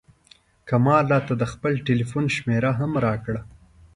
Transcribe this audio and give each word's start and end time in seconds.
کمال 0.69 1.03
راته 1.13 1.33
د 1.37 1.43
خپل 1.53 1.73
ټیلفون 1.87 2.25
شمېره 2.35 2.71
هم 2.79 2.91
راکړه. 3.05 3.41